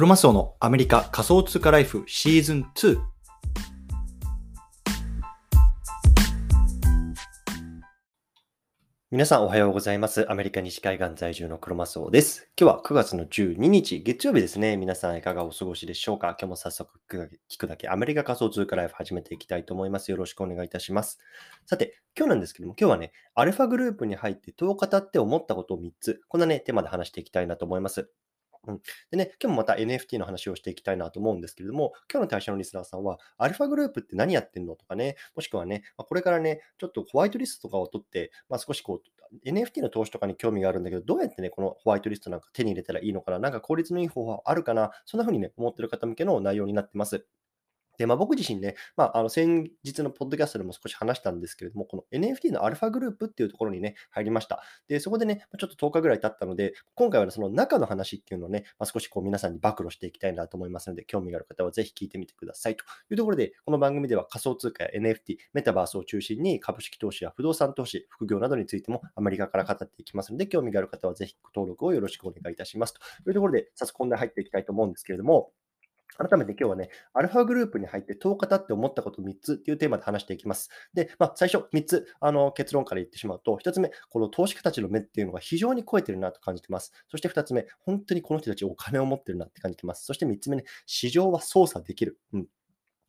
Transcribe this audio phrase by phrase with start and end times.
[0.00, 2.98] クロマスオのアメリカ仮想通貨ライフシーズン2。
[9.10, 10.24] 皆さんおはようございます。
[10.32, 12.48] アメリカ西海岸在住のクロマスオです。
[12.58, 14.78] 今日は9月の12日、月曜日ですね。
[14.78, 16.28] 皆さんいかがお過ごしでしょうか？
[16.28, 20.10] 今日も早速聞くだけアメリカ仮想通貨ライフ始めていきたいと思います。
[20.10, 21.18] よろしくお願いいたします。
[21.66, 28.10] さて、今日なんですけども、今日はね、アルファグループに入って10日経って思ったことを3つ、こんなね、テーマで話していきたいなと思います。
[28.66, 28.80] うん。
[29.10, 47.26] でね、今日もまた NFT の話をしていきたいなと思うんですけれども、今日の対象のリスナーさんは、アルファグループって何やってんのとかね、もしくはね、まあ、これからね、ちょっとホワイトリストとかを取って、まあ、少しこう、NFT の投資とかに興味があるんだけど、どうやってね、このホワイトリストなんか手に入れたらいいのかな、なんか効率のいい方法あるかな、そんな風にね、思ってる方向けの内容になってます。
[48.00, 54.62] で、まあ、僕自身ね、まあ、あの先日のポッドキャストでも少し話したんですけれども、この NFT のアルファグループっていうところにね、入りました。
[54.88, 62.76] で、そこでね、ちょっと10日ぐらい経ったので、今回は、ね、その中の話っていうのをね、まあ、少しこう皆さんに暴露していきたいなと思いますので、興味がある方はぜひ聞いてみてください。
[62.76, 72.94] というところで、この番組では仮想通貨や NFT、メタバースを中心に株式投資や不動産投資、副業などについてもアメリカから語っていきますので、興味がある方はぜひ登録をよろしくお願いいたします。
[72.94, 75.52] というところで、早速本題入っていきたいと思うんですけれども、
[76.16, 80.70] 改めて今日はね、アルファグループに入って10日経って思ったこと3つっていうテーマで話していきます。
[80.94, 86.92] で、まあ、最初3つあの結論から言ってしまうと、1つ目、この投資家たちの目っていうのが非常に超えてるなと感じてます。
[87.08, 90.04] そして2つ目、本当にこの人たちお金を持ってるなって感じてます。
[90.04, 92.18] そして3つ目ね、市場は操作できる。
[92.32, 92.46] うん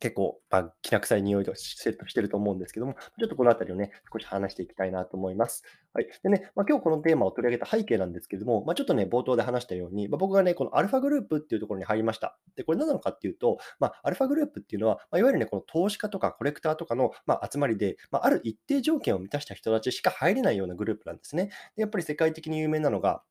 [0.02, 5.62] 結構、まあ、きな臭い匂いがセットしてると思うんですけども、ちょっとこのあたりをね、少し話していきたいなと思います。
[5.92, 6.08] はい。
[6.24, 12.36] でね、まあ、今日このテーマを取り上げた背景なんですけども、まあ、ちょっとね、冒頭で話したように、まあ、僕がね、このアルファグループっていうところに入りました。
[12.56, 21.50] で、これ何なのかっていうと、まあ、アルファグループっていうのは、まあ、いわゆるね、この投資家とかコレクターとかの、まあ、集まりで、まあ、ある一定条件を満たした人たちしか入れないようなグループなんですね。
[21.76, 23.22] でやっぱり世界的に有名なのが、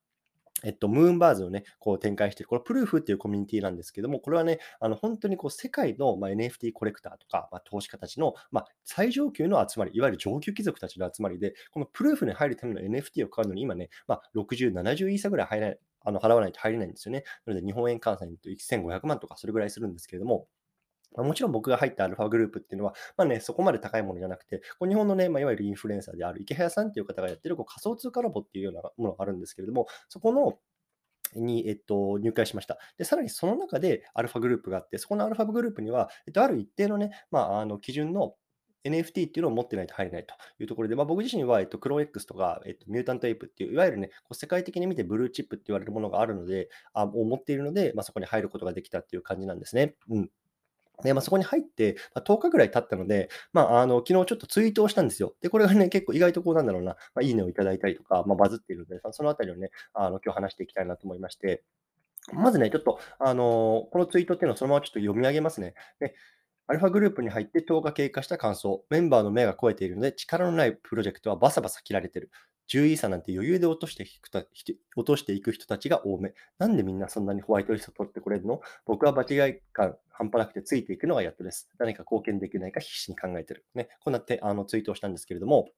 [0.64, 17.24] えっと、ムーンバーズをね、こう展開している、これプルーフっていうコミュニティなんですけども、これはね、あの本当にこう世界の、ま、NFT コレクターとか、ま、投資家たちの、まあ、最上級の集まり、いわゆる上級貴族たちの集まりで、このプルーフに入るための NFT を買うのに今ね、まあ、60、70イーサぐらい入らないあの払わないと入れないんですよね。
[17.46, 20.48] なので日本円換算にと1500万とかそれぐらいするんですけれども、
[21.18, 30.58] もちろん僕が入ったアルファグループっていうのは、まあね、そこまで高いものじゃなくて、こう日本のね、まあ、いわゆるインフルエンサーである池早さんっていう方がやってるこう仮想通貨ラボっていうようなものがあるんですけれども、そこの
[31.36, 32.78] に、えっと、入会しました。
[32.98, 38.36] で、さらにその中でアルファグループがあって、そこのアルファグループには、えっと、ある一定のね、まあ、あの基準の
[38.84, 49.96] NFT っていうのを持ってないと入れないというところで、まあ、僕自身は、えっと、クロー X とか、えっと、ミュータントエイプっていう、いわゆるね、こう世界的に見てブルーチップって言われるものがあるので、あを持っているので、まあ、そこに入ることができたっていう感じなんですね。
[50.10, 50.30] うん。
[51.04, 55.36] で、まあ、そこに入って、ま、10日ぐらい経ったので、まあ、あの、昨日ちょっとツイートをしたんですよ。
[55.42, 61.64] で、これがね、結構意外とこうなんだろうな、まあ、いいねをいただいたりとか、まあ、バズっているので、そのあたりをね、あの、今日話していきたいなと思いまして、
[62.34, 65.74] まずね、ちょっと、あの、このツイートっていうのをそのままちょっと読み上げますね。
[66.00, 66.14] で、
[66.68, 68.86] アルファグループに入って10日経過した感想。
[68.90, 72.30] メンバーの目が超えているので、力のないプロジェクトはバサバサ切られてる。
[72.72, 74.44] 10イーサなんて余裕で落としていくた
[74.96, 76.34] 落としていく人たちが多め。
[76.58, 78.62] なんでみんなそんなにホワイトリスト取ってくれるの？
[78.86, 81.70] 僕は場違い感半端なくてついていくのがやっとです。
[81.80, 83.66] 何か貢献できないか必死に考えてる。
[83.76, 85.70] ね、こうなってあのツイートをしたんですけれども、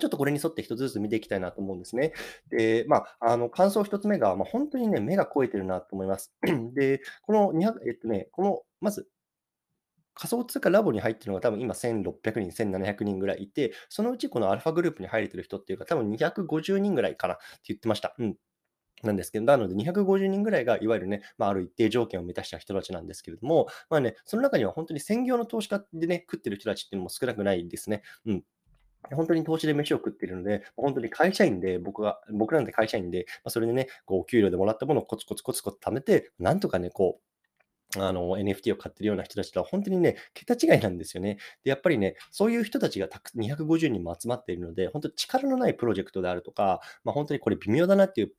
[0.00, 2.12] ちょっとこれに沿って一つずつ見ていきたいなと思うんですね。
[2.50, 6.32] で、まあ、あの、感想一つ目が、まあ、本当にね、目が超えてるなと思います。
[6.74, 9.08] で、この200、えっとね、この、まず、
[10.14, 18.14] 仮想通貨ラボに入ってるのが多分今1600人、1700人ぐらいいて、そのうちこのアルファグループに入れてる人っていうか多分250人ぐらいかなって言ってました。
[18.18, 18.36] うん。
[19.02, 28.02] なんですけど、なので250人ぐらいがいわゆるね、まあ、ある一定条件を満たした人たちなんですけれども、まあね、その中には本当に専業の投資家でね、食ってる人たちっていうのも少なくないですね。
[28.26, 28.44] うん。
[29.10, 37.31] 本当に投資で飯を食ってるので、本当に会社員で、僕が、僕なんて会社員で、まあ、それでね、こう、お給料でもらったものをコツコツコツコツ貯めて、なんとかね、こう、
[37.98, 41.38] あの、NFT を買ってるような人たちとは本当にね、桁違いなんですよね。
[41.64, 48.32] で、やっぱりね、そういう人たちがたく250人も集まっているので、本当に力のないプロジェクトであるとか、まあ、本当にこれ微妙だなっていう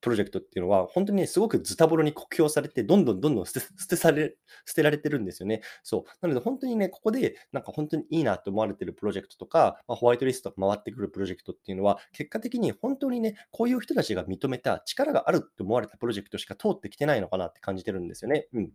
[0.00, 5.62] プロジェクトっていうのは、本当にね、すごくズタボロに酷評されて、どんどんどんどん捨て捨てされ、捨てられてるんですよね。
[5.82, 6.26] そう。
[6.26, 18.46] なので、本当にね、ここで、なんか本当にいいなと思われてるプロジェクトとか、まあ、ホワイトリストが回ってくるプロジェクトっていうのは、結果的に本当にね、こういう人たちが認めた力があるって思われたプロジェクトしか通ってきてないのかなって感じてるんですよね。
[18.54, 18.72] うん。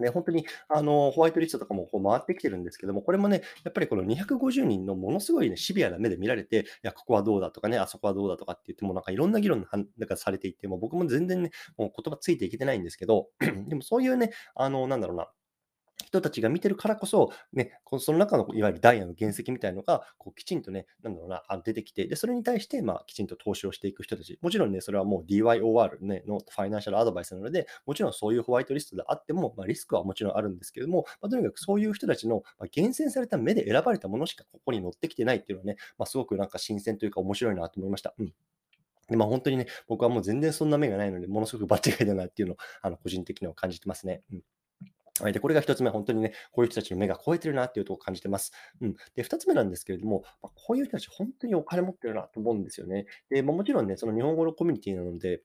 [0.00, 9.66] ね、本当にあのホワイトリストとかもこう回ってきてるんですけども、これもね、やっぱりこの250人のものすごい、ね、シビアな目で見られて、いや、ここはどうだとかね、あそこはどうだとかって言っても、なんかいろんな議論
[9.98, 13.28] がされていて、もう僕も全然ね、もう言葉ついていけてないんですけど、
[13.68, 15.28] でもそういうね、あの、なんだろうな、
[16.08, 24.38] 人たちが見てるからこそ、ね、その中のいわゆるダイヤの原石みたいなのが、こうきちんとね、なんだろうな、出てきて、で、それに対して、まあ、きちんと投資をしていく人たち。
[24.40, 38.14] もちろんね、それはもう DYOR、ね、のファイナンシャルアドバイスなので、もちろんそういうホワイトリストであっても、まあ、リスクはもちろんあるんですけども、まあ、とにかくそういう人たちの、ま、厳選された目で選ばれたものしかここに載ってきてないっていうのはね、まあ、すごくなんか新鮮というか面白いなと思いました。
[38.18, 38.32] うん
[39.08, 44.22] でまあ、本当にね、僕はもう全然そんな目がないので、ものすごく場違いだなっていうのを、あの個人的には感じてますね。
[44.32, 44.42] うん
[45.20, 48.52] はい、で、これが1つ目、本当にね、こういう人たちの目が超えてるなっていうところを感じてます。
[48.80, 48.94] うん。
[49.14, 53.06] で、2つ目なんですけれども、まあ、こういう人たち、本当にお金持ってるなと思うんですよね。
[53.30, 55.42] で、まあ、もちろんね、その日本語のコミュニティなので、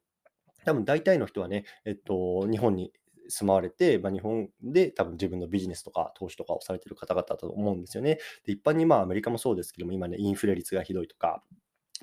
[0.66, 2.94] 多分大体の人はね、えっと、日本に
[3.28, 8.20] 住まわれて、まあ、日本で多分自分のビジネスとか投資とかをされてる方々だと思うんですよね。
[8.46, 11.44] で、一般にまあアメリカもそうですけども、今ね、インフレ率がひどいとか、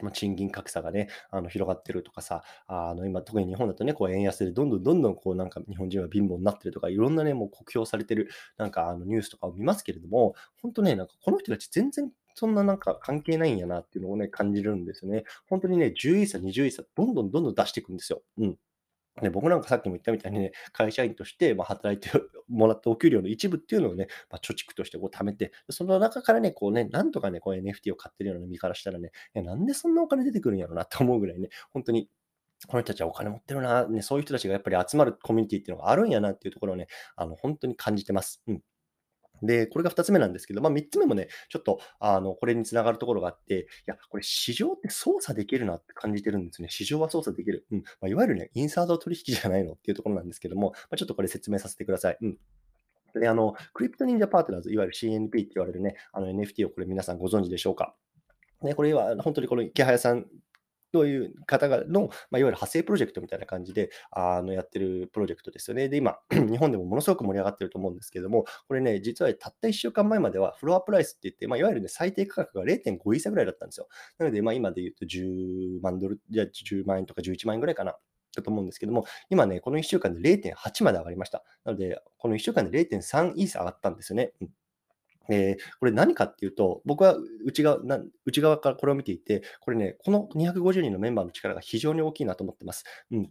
[0.04, 15.24] ま賃金格差がね、あの広がってるとかさ、あの今、特に日本だとね、こう円安でどんどんどんどんこうなんか日本人は貧乏になってるとか、いろんなね、もう酷評されてるなんかあのニュースとかを見ますけれども、本当ね、なんかこの人たち全然そんななんか関係ないんやなっていうのをね、感じるんですよね。
[15.48, 18.22] 本当にね、10位差、20位差、どんどんどんどん出していくんですよ。
[18.38, 18.56] うん。
[19.22, 22.10] ね僕なんかさっきも言ったみたいにね、会社員として、ま、働いて
[22.48, 32.08] もらったお給料の一部っていうのをね、ま、貯蓄としてこう貯めて、その中からね、こうね、なんとかね、こう NFT を買ってるような身からしたらね、なんでそんなお金出てくるんやろなって思うぐらいね、本当に
[32.68, 36.86] この人たちはお金持ってるな、ね、そういう人たちがやっぱり集まるコミュニティっていうのがあるんやなっていうところをね、
[37.16, 38.42] あの、本当に感じてます。
[38.46, 38.62] うん。
[39.42, 46.68] で、これが2つ目なんですけど、まあ、3つ目もね、ちょっと、あの、これにつながるところがあって、いや、これ市場って操作できるなって感じてるんですね。
[46.70, 47.66] 市場は操作できる。
[47.70, 47.78] うん。
[47.78, 52.18] まあ、いわゆるね、インサート取引じゃないのっていうところなんですけども、まあ、ちょっとこれ説明させてください。
[52.20, 52.38] うん。
[53.14, 57.94] で、あの、クリプト忍者パートナーズ、いわゆる CNP って言われるね、あの NFT をこれ皆さんご存知でしょうか。
[58.62, 60.26] ね、これは本当にこの池早さん
[60.92, 65.88] という方がの、まあ、いわゆる派生プロジェクトみたいな感じであのやってるプロジェクトですよね。
[65.88, 73.88] で、今、 日本でもものすごく盛り上がってると思うんですけども、これね、実はたった1週間前まではフロアプライスって言って、まあ、いわゆる、ね、最低価格が0.5イーサぐらいだったんですよ。
[74.18, 77.96] なので、まあ、今で言うと10万ドル、じゃ10万円とか11万円ぐらいかな。
[78.36, 81.42] だと思うんですけども、今ね、この1週間で0.8まで上がりました。
[81.64, 84.32] なので、この1週間で0.3イーサ上がったんですよね。
[84.40, 84.50] うん
[85.30, 92.84] えー、これ何かっていうと、僕は内側な内側からこれを見ていて、これね、この250人のメンバーの力が非常に大きいなと思ってます。
[93.10, 93.30] うん。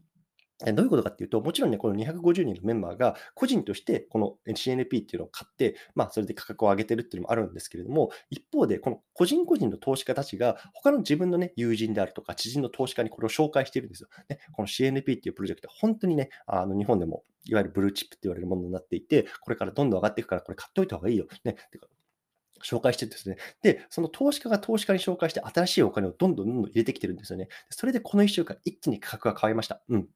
[0.66, 14.10] どういうことかっていうと、もちろんね、この250人のメンバーが個人としてこの CNP っていうのを買って、まあ、それで価格を上げてるっていうのもあるんですけれども、一方で、この個人個人の投資家たちが、他の自分のね、友人であるとか、知人の投資家にこれを紹介してるんですよ。
[14.28, 21.28] ね、この CNP っていうプロジェクト、本当にね、あの日本でもいわゆるブルーチップって言われるものになっていて、これからどんどん上がっていくから、これ買っておいた方がいいよ。
[21.46, 21.56] ね、
[22.64, 23.38] 紹介してですね。
[23.62, 27.48] で、その投資家が投資家に紹介して新しいお金をどんどんどんどん入れてきてるんですよね。
[27.70, 29.82] それでこの1週間一気に価格が変わりました。
[29.90, 30.08] うん。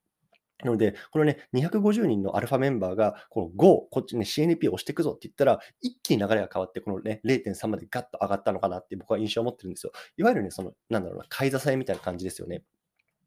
[0.63, 3.53] なので、このね、250人のアルファメンバーが、この5、
[3.91, 9.91] こっちね、CNP を押していくぞって言ったら、一気に流れが変わって、このね、0.3までガッと上がったのかなって僕は印象を持ってるんですよ。
[10.17, 12.63] いわゆるね、その、なんだろうな、買い支えみたいな感じですよね。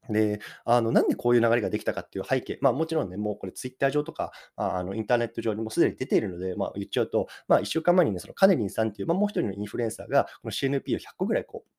[0.09, 11.71] で、あの、なんでこういう流れができたかっていう背景、まあもちろんね、もうこれツイッター上とか、あの、インターネット上にもすでに出ているので、まあ言っちゃうと、まあ1週間前にね、そのカネリンさんっていう、まあもう一人のインフルエンサーが、この CNP を100個ぐらいこう、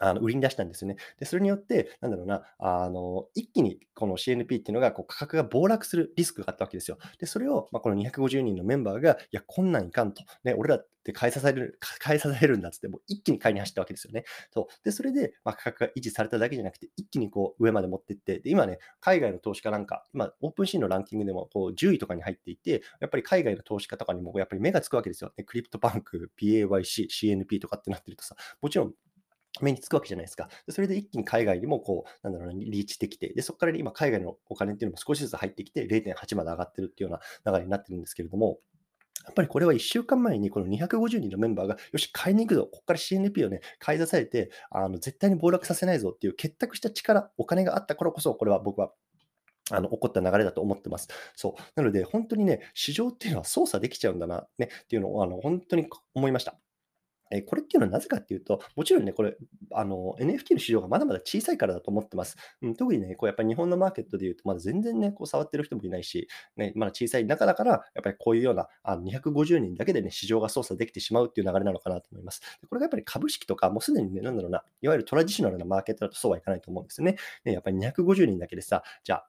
[0.00, 0.96] あの売りに出したんですよね。
[1.18, 6.98] で、それによって、なんだろうな、あの、一気にこの CNP っていうのがこう価格が暴落するリスクがあったわけですよ。
[7.18, 10.22] で、それを、まあ、この250人のメンバーが、いや、こんなんいかんと。
[10.42, 14.24] ね、俺らって買い支える、 買い支えるんだっつって、もう一気に買いに走ったわけですよね。
[14.52, 14.84] そう。
[14.84, 25.32] で、それで、まあ、価格が維持されただけじゃなくて、一気にこう上まで持ってって、で、今ね、海外の投資家なんか、今、オープンシーンのランキングでもこう10位とかに入っていて、やっぱり海外の投資家とかにもやっぱり目がつくわけですよ。
[25.36, 28.94] ね、クリプトバンク、PAYC、CNP とかってなってるとさ、もちろん
[29.60, 30.48] 目につくわけじゃないですか。
[30.66, 38.60] でそれで一気に海外にもこう、なんだろうな、リーチできて、で、そこから今海外のお金っていうのも少しずつ入ってきて、0.8まで上がってるっていうような流れになってるんですけれども、
[39.24, 48.92] やっぱりこれは1週間前にこの250人のメンバーが、よし、買いに行くぞ、ここから CNP をね、買い出されて、あの絶対に暴落させないぞっていう結託した力、お金があったからこそ、これは僕は
[49.70, 51.08] あの起こった流れだと思ってます。
[51.36, 51.62] そう。
[51.76, 56.58] なので、本当にね、市場っていうのは操作できちゃうんだな、ね、っていうのをあの本当に思いました。
[57.30, 59.36] えこれっていうのはなぜかっていうと、もちろんね、これ、
[59.72, 62.36] あの、NFT の市場がまだまだ小さいからだと思ってます。
[62.62, 72.40] うん、特にね、こうやっぱり日本のマーケットで言うと、まだ全然ね、こう触ってる人もいないし、ね、まだ小さい中だから、やっぱりこういうようなあの250人だけでね、市場が操作できてしまうっていう流れなのかなと思います。
[72.68, 77.16] これがやっぱり株式とか、もうすでにね、なんだろうな、いわゆるトラディショナルなマーケットだとそうはいかないと思うんですよね。
[77.44, 79.26] ねやっぱり250人だけでさ、じゃあ、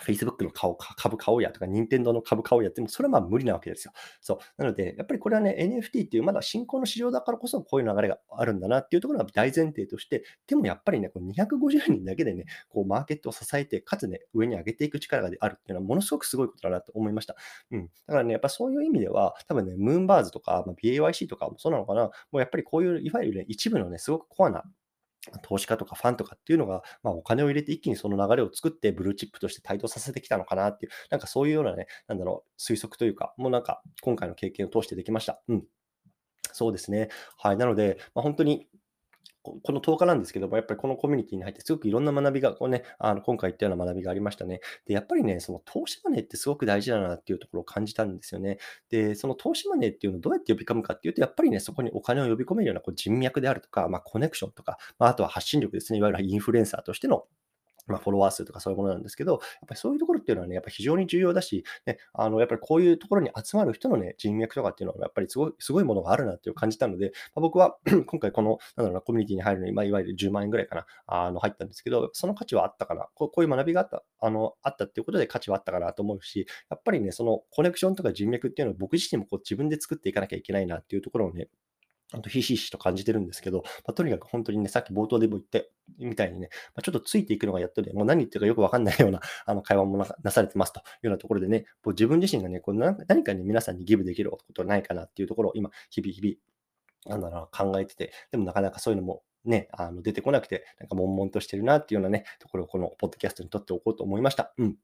[0.00, 3.92] Facebook の顔株買おうやとか、任天堂の株買おうやっても、それはまあ無理なわけですよ。
[4.20, 4.38] そう。
[4.62, 17.36] なので、やっぱりこれはね、NFT っていうまだ新興の市場だからこそ、こういう流れがあるんだなっていうところが大前提として、でもやっぱりね、こう250人だけでね、こうマーケットを支えて、かつね、上に上げていく力があるっていうのは、ものすごくすごいことだなと思いました。
[17.70, 17.86] うん。
[18.06, 24.64] だからね、やっぱそういう意味では、多分ね、ムーンバーズとか、まあ、BAYC とかもそうなのかな、もうやっぱりこういう、いわゆるね、一部のね、すごくコアな
[25.42, 35.40] 投資家とかファンとかっていうのが、まあ、お金を入れて一気にその流れを作ってブルーチップとして台頭させてきたのかなっていう、なんかそういうようなね、なんだろう、推測というか、もうなんか今回の経験を通してできました。
[35.48, 35.64] うん。
[36.52, 37.08] そうですね。
[37.36, 37.56] はい。
[37.56, 38.68] なので、まあ、本当に
[39.42, 44.60] この10日なんですけども、やっぱりこのコミュニティに入ってすごくいろんな学びが、こうね、あの今回言ったような学びがありましたね。
[44.86, 48.58] で、やっぱりね、その投資マネーってすごく大事だなっていうところを感じたんですよね。
[48.90, 57.24] で、その投資マネーっていうのをどうやって呼び込むかっていうと、やっぱりね、そこにお金を呼び込めるようなこう人脈であるとか、まあ、コネクションとか、まあ、あとは発信力ですね、いわゆるインフルエンサーとしての
[57.88, 67.76] まあ、フォロワー数とかそういうものなんですけど、やっぱりそういうところっていうのはね、やっぱり非常に重要だし、ね、あのやっぱりこういうところに集まる人のね、人脈とかっていうのは、やっぱりすごいすごいものがあるなっていう感じたので、まあ、僕は
[68.06, 81.48] 今回この、なんだろうな、コミュニティに入るのに、まあ、いわゆる10万円ぐらいかな、あの入ったんですけど、その価値はあったかな、こうこういう学びがあったあのあったっていうことで価値はあったかなと思うし、やっぱりね、そのコネクションとか人脈っていうのを僕自身もこう自分で作っていかなきゃいけないなっていうところをね、
[82.12, 104.52] あとひしひしと感じてるんですけど、まあ、とにかく本当にね、さっき冒頭でも言ってみたいにね、まあ、ちょっとついていくのがやっとで、もう何言ってるかよくわかんないようなあの会話もなされてますというようなところでね、もう自分自身がね、こう何かに皆さんにギブできることはないかなっていうところを今、日々日々、なんだろう、考えてて、でもなかなかそういうのもね、あの出てこなくて、なんか悶々としてるなっていうようなね、ところをこのポッドキャストにとっておこうと思いました。
[104.56, 104.76] うん。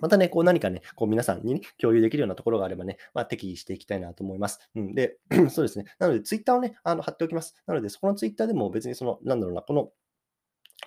[0.00, 4.60] またね、こう何かね、こう皆さんに、ね、共有できるようなところがあればね、まあ、適宜していきたいなと思います。
[4.74, 5.16] うん、で、
[5.50, 5.86] そうですね。
[5.98, 7.54] なので、ツイッターをね、あの貼っておきます。
[7.66, 9.90] なので、そこのツイッターでも別にその、なんだろうな、この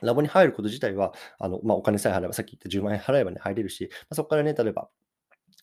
[0.02, 4.90] ラボに入ること自体は、あのまあ、お金さえ払えば、さっき言った10万円払えばね、入れるし、まあ、そこからね、例えば、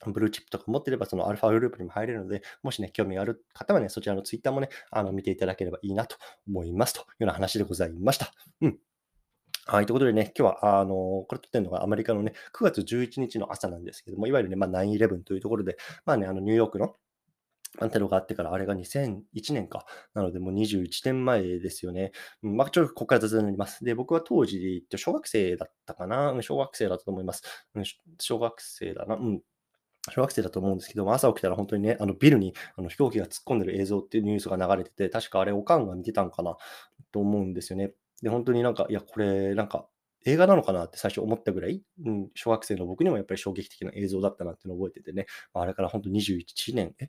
[0.06, 6.16] ブルーチップとか持ってれば、そのアルファグループにも入れるので、もしね、興味がある方はね、そちらのツイッターもね、あの見ていただければいいなと
[6.48, 8.32] 思いますというような話でございました。
[8.62, 8.78] うん。
[9.66, 9.86] はい。
[9.86, 16.96] ということでね、今日は、あの、これ撮ってるのがアメリカのね、9月11日の朝なんですけども、いわゆるね、まあ、9-11というところで、まあね、あの、ニューヨークの
[17.90, 19.84] テロがあってから、あれが2001年か。
[20.14, 22.12] なので、もう21年前ですよね。
[22.42, 23.84] うん、まあ、ちょっとここから雑談になります。
[23.84, 26.34] で、僕は当時、小学生だったかな。
[26.40, 27.42] 小学生だったと思います。
[27.74, 27.84] うん、
[28.18, 29.16] 小学生だな。
[29.16, 29.42] うん。
[30.08, 36.56] 小学生だと思うんですけど、朝起きたら本当にね、あのビルにあの飛行機が突っ込んでる映像っていうニュースが流れてて、確かあれ、おかんが見てたんかな
[37.12, 37.92] と思うんですよね。
[38.22, 39.88] で、本当になんか、いや、これ、なんか、
[40.26, 47.06] 映画なのかなって最初思ったぐらい、うん、小学生の僕にもやっぱり衝撃的な映像だったなっていうのを覚えててね、あれから本当21年、え、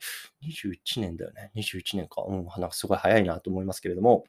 [0.48, 1.52] 21年だよね。
[1.56, 2.24] 21年か。
[2.26, 4.24] うん、なんかすごい早いなと思いますけれども、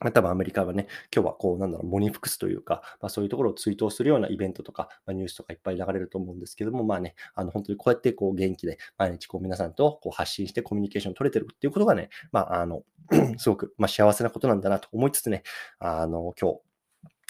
[0.00, 12.82] ま多分アメリカはね、今日はこう、なんだろう、モニフクスというか、まあ、そういうところを追悼するようなイベントとか、まあ、ニュースとかいっぱい流れると思うんですけども、まあね、あの本当にこうやってこう元気で毎日こう皆さんとこう発信してコミュニケーション取れてるっていうことがね、まあ、あの、
[13.38, 15.42] すごくま幸せなことなんだなと思いつつね、
[15.78, 16.60] あの、今日、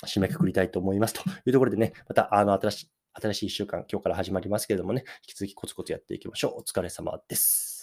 [0.07, 6.61] 締めくくりたいと思いますというところでね、またあの新しい、新しい1週間、今日から始まりますけれどもね、引き続きコツコツやっていきましょう。
[6.61, 7.80] お疲れ様です。